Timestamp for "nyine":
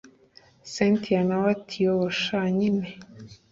2.57-2.87